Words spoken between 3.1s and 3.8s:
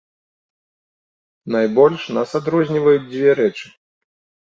дзве рэчы.